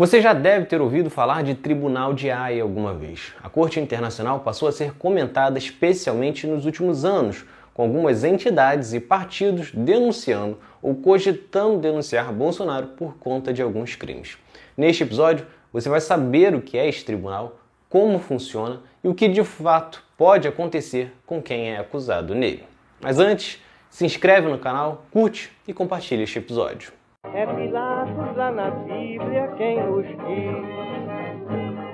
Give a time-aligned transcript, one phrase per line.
[0.00, 3.34] Você já deve ter ouvido falar de Tribunal de Haia alguma vez.
[3.42, 8.98] A Corte Internacional passou a ser comentada especialmente nos últimos anos, com algumas entidades e
[8.98, 14.38] partidos denunciando ou cogitando denunciar Bolsonaro por conta de alguns crimes.
[14.74, 17.60] Neste episódio, você vai saber o que é este tribunal,
[17.90, 22.64] como funciona e o que de fato pode acontecer com quem é acusado nele.
[23.02, 23.60] Mas antes,
[23.90, 26.99] se inscreve no canal, curte e compartilha este episódio.
[27.32, 30.20] É Pilatos lá na Bíblia quem nos diz.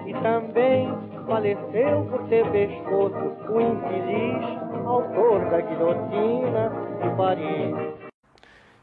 [0.06, 0.88] E também
[1.26, 8.10] faleceu por ter pescoço o infeliz autor da guilhotina de Paris.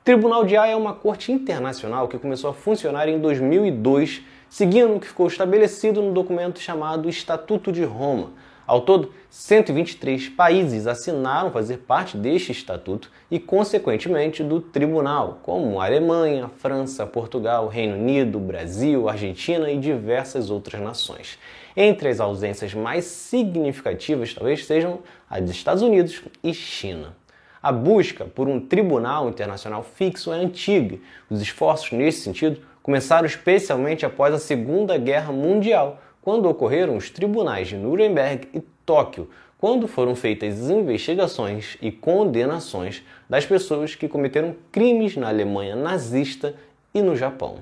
[0.04, 5.00] Tribunal de Haia é uma corte internacional que começou a funcionar em 2002, seguindo o
[5.00, 8.32] que ficou estabelecido no documento chamado Estatuto de Roma,
[8.66, 16.50] ao todo, 123 países assinaram fazer parte deste estatuto e, consequentemente, do tribunal, como Alemanha,
[16.58, 21.38] França, Portugal, Reino Unido, Brasil, Argentina e diversas outras nações.
[21.76, 27.16] Entre as ausências mais significativas, talvez sejam a dos Estados Unidos e China.
[27.62, 30.98] A busca por um tribunal internacional fixo é antiga.
[31.30, 37.68] Os esforços nesse sentido começaram especialmente após a Segunda Guerra Mundial, quando ocorreram os tribunais
[37.68, 45.16] de Nuremberg e Tóquio, quando foram feitas investigações e condenações das pessoas que cometeram crimes
[45.16, 46.56] na Alemanha nazista
[46.94, 47.58] e no Japão.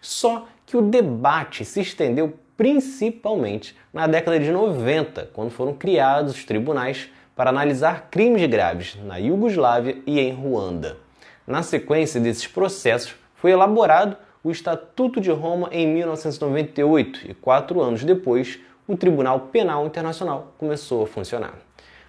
[0.00, 6.44] Só que o debate se estendeu principalmente na década de 90, quando foram criados os
[6.44, 10.98] tribunais para analisar crimes graves na Iugoslávia e em Ruanda.
[11.46, 18.04] Na sequência desses processos, foi elaborado o Estatuto de Roma em 1998 e quatro anos
[18.04, 21.54] depois, o Tribunal Penal Internacional começou a funcionar.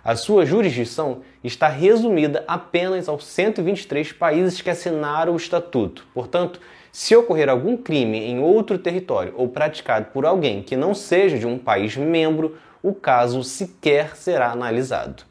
[0.03, 6.05] A sua jurisdição está resumida apenas aos 123 países que assinaram o Estatuto.
[6.13, 6.59] Portanto,
[6.91, 11.47] se ocorrer algum crime em outro território ou praticado por alguém que não seja de
[11.47, 15.23] um país membro, o caso sequer será analisado.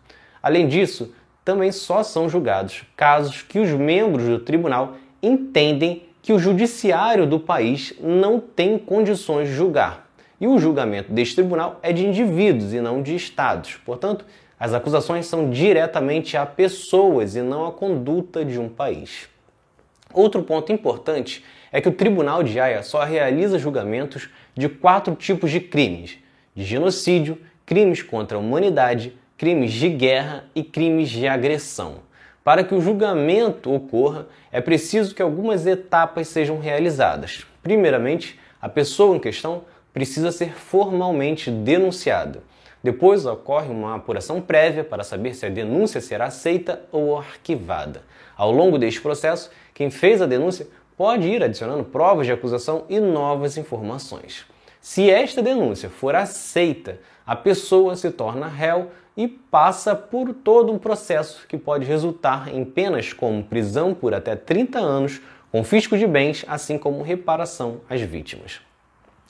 [0.43, 6.39] Além disso, também só são julgados casos que os membros do tribunal entendem que o
[6.39, 10.09] judiciário do país não tem condições de julgar.
[10.41, 13.75] E o julgamento deste tribunal é de indivíduos e não de estados.
[13.85, 14.25] Portanto,
[14.59, 19.29] as acusações são diretamente a pessoas e não a conduta de um país.
[20.15, 25.51] Outro ponto importante é que o Tribunal de Haia só realiza julgamentos de quatro tipos
[25.51, 26.17] de crimes:
[26.55, 27.37] de genocídio,
[27.67, 31.97] crimes contra a humanidade, crimes de guerra e crimes de agressão.
[32.45, 37.47] Para que o julgamento ocorra, é preciso que algumas etapas sejam realizadas.
[37.63, 39.63] Primeiramente, a pessoa em questão
[39.95, 42.43] precisa ser formalmente denunciada.
[42.83, 48.03] Depois ocorre uma apuração prévia para saber se a denúncia será aceita ou arquivada.
[48.37, 50.67] Ao longo deste processo, quem fez a denúncia
[50.99, 54.45] pode ir adicionando provas de acusação e novas informações.
[54.83, 60.79] Se esta denúncia for aceita, a pessoa se torna réu e passa por todo um
[60.79, 65.21] processo que pode resultar em penas como prisão por até 30 anos,
[65.53, 68.61] confisco de bens, assim como reparação às vítimas.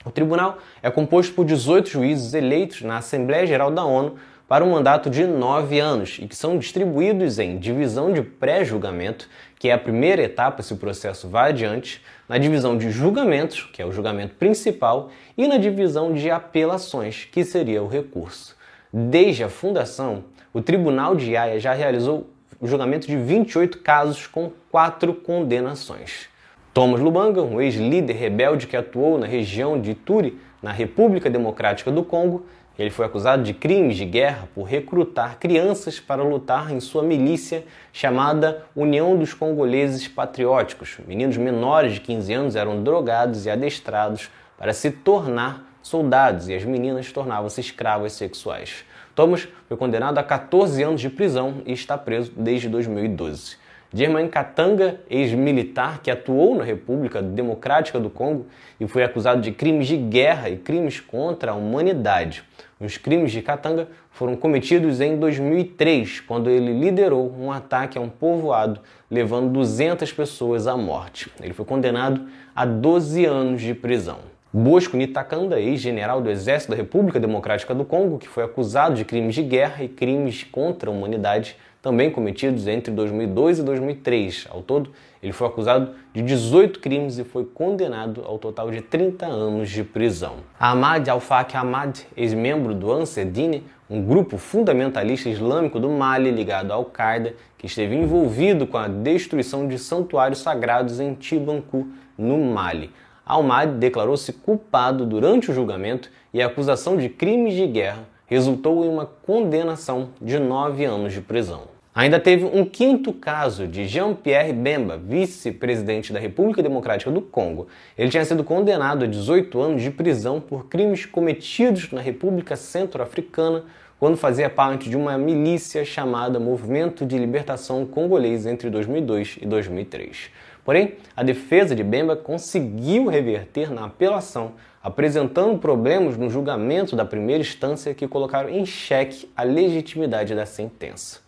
[0.05, 4.71] O tribunal é composto por 18 juízes eleitos na Assembleia Geral da ONU para um
[4.71, 9.29] mandato de nove anos e que são distribuídos em divisão de pré-julgamento,
[9.59, 13.81] que é a primeira etapa se o processo vai adiante, na divisão de julgamentos, que
[13.81, 18.54] é o julgamento principal, e na divisão de apelações, que seria o recurso.
[18.97, 20.23] Desde a fundação,
[20.53, 22.29] o Tribunal de Haia já realizou
[22.61, 26.29] o julgamento de 28 casos com quatro condenações.
[26.73, 32.05] Thomas Lubanga, um ex-líder rebelde que atuou na região de Ituri, na República Democrática do
[32.05, 32.47] Congo,
[32.79, 37.65] ele foi acusado de crimes de guerra por recrutar crianças para lutar em sua milícia
[37.93, 40.99] chamada União dos Congoleses Patrióticos.
[41.05, 46.65] Meninos menores de 15 anos eram drogados e adestrados para se tornar soldados e as
[46.65, 48.85] meninas tornavam-se escravas sexuais.
[49.15, 53.63] Thomas foi condenado a 14 anos de prisão e está preso desde 2012.
[53.93, 58.47] Germain Katanga, ex-militar que atuou na República Democrática do Congo
[58.81, 62.43] e foi acusado de crimes de guerra e crimes contra a humanidade.
[62.81, 68.09] Os crimes de Katanga foram cometidos em 2003, quando ele liderou um ataque a um
[68.09, 71.31] povoado, levando 200 pessoas à morte.
[71.41, 74.34] Ele foi condenado a 12 anos de prisão.
[74.57, 79.35] Bosco Nitakanda, ex-general do Exército da República Democrática do Congo, que foi acusado de crimes
[79.35, 84.47] de guerra e crimes contra a humanidade, também cometidos entre 2002 e 2003.
[84.49, 89.27] Ao todo, ele foi acusado de 18 crimes e foi condenado ao total de 30
[89.27, 90.37] anos de prisão.
[90.57, 96.77] Ahmad Al-Faq Ahmad, ex-membro do Ansar Dine, um grupo fundamentalista islâmico do Mali ligado à
[96.77, 102.93] Al-Qaeda, que esteve envolvido com a destruição de santuários sagrados em Tibancu, no Mali.
[103.27, 108.89] Al-Mahdi declarou-se culpado durante o julgamento e a acusação de crimes de guerra resultou em
[108.89, 111.75] uma condenação de nove anos de prisão.
[111.95, 117.69] Ainda teve um quinto caso de Jean-Pierre Bemba, vice-presidente da República Democrática do Congo.
[117.97, 123.65] Ele tinha sido condenado a 18 anos de prisão por crimes cometidos na República Centro-Africana
[124.01, 130.31] quando fazia parte de uma milícia chamada Movimento de Libertação Congolês entre 2002 e 2003.
[130.65, 134.53] Porém, a defesa de Bemba conseguiu reverter na apelação,
[134.83, 141.21] apresentando problemas no julgamento da primeira instância que colocaram em xeque a legitimidade da sentença.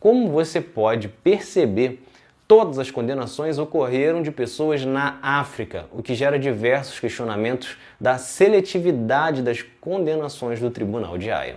[0.00, 2.02] Como você pode perceber,
[2.46, 9.42] todas as condenações ocorreram de pessoas na África, o que gera diversos questionamentos da seletividade
[9.42, 11.56] das condenações do Tribunal de Haia.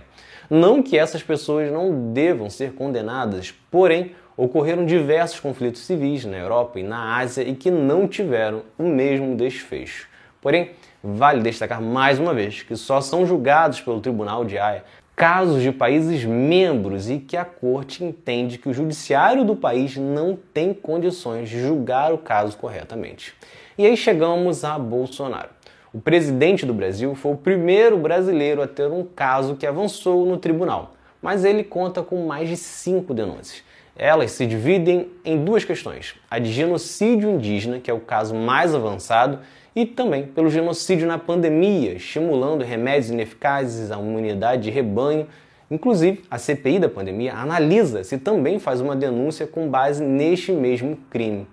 [0.50, 6.80] Não que essas pessoas não devam ser condenadas, porém, ocorreram diversos conflitos civis na Europa
[6.80, 10.08] e na Ásia e que não tiveram o mesmo desfecho.
[10.40, 14.82] Porém, vale destacar mais uma vez que só são julgados pelo Tribunal de Haia
[15.14, 20.36] casos de países membros e que a corte entende que o judiciário do país não
[20.52, 23.34] tem condições de julgar o caso corretamente.
[23.78, 25.50] E aí chegamos a Bolsonaro.
[25.92, 30.36] O presidente do Brasil foi o primeiro brasileiro a ter um caso que avançou no
[30.36, 33.62] tribunal, mas ele conta com mais de cinco denúncias.
[33.96, 38.74] Elas se dividem em duas questões: a de genocídio indígena, que é o caso mais
[38.74, 39.40] avançado,
[39.74, 45.26] e também pelo genocídio na pandemia, estimulando remédios ineficazes à imunidade de rebanho.
[45.70, 50.98] Inclusive, a CPI da pandemia analisa se também faz uma denúncia com base neste mesmo
[51.08, 51.46] crime.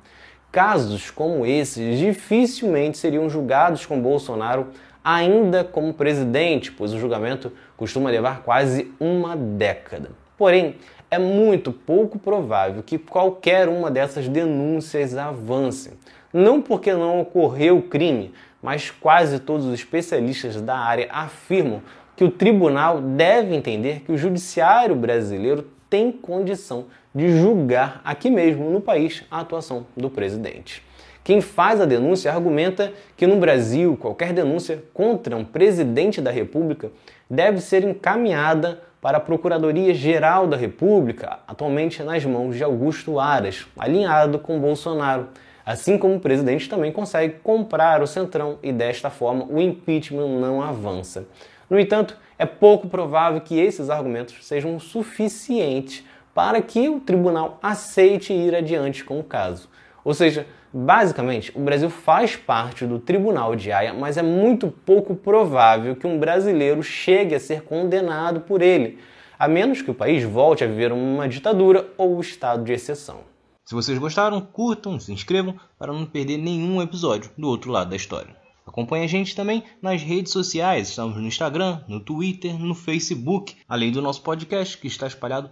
[0.52, 4.68] Casos como esses dificilmente seriam julgados com Bolsonaro
[5.04, 10.12] ainda como presidente, pois o julgamento costuma levar quase uma década.
[10.38, 10.76] Porém,
[11.12, 15.92] é muito pouco provável que qualquer uma dessas denúncias avance.
[16.32, 21.82] Não porque não ocorreu crime, mas quase todos os especialistas da área afirmam
[22.16, 26.86] que o tribunal deve entender que o judiciário brasileiro tem condição
[27.16, 30.84] de julgar aqui mesmo no país a atuação do presidente.
[31.24, 36.92] Quem faz a denúncia argumenta que no Brasil qualquer denúncia contra um presidente da República
[37.30, 43.66] deve ser encaminhada para a Procuradoria Geral da República, atualmente nas mãos de Augusto Aras,
[43.78, 45.30] alinhado com Bolsonaro
[45.70, 50.64] Assim como o presidente também consegue comprar o Centrão e desta forma o impeachment não
[50.64, 51.28] avança.
[51.70, 56.04] No entanto, é pouco provável que esses argumentos sejam suficientes
[56.34, 59.70] para que o tribunal aceite ir adiante com o caso.
[60.04, 65.16] Ou seja, basicamente, o Brasil faz parte do Tribunal de Haia, mas é muito pouco
[65.16, 69.00] provável que um brasileiro chegue a ser condenado por ele,
[69.38, 73.22] a menos que o país volte a viver uma ditadura ou estado de exceção.
[73.66, 77.96] Se vocês gostaram, curtam, se inscrevam para não perder nenhum episódio do outro lado da
[77.96, 78.36] história.
[78.66, 83.92] Acompanhe a gente também nas redes sociais, estamos no Instagram, no Twitter, no Facebook, além
[83.92, 85.52] do nosso podcast que está espalhado